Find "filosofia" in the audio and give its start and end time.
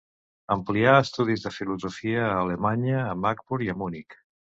1.57-2.23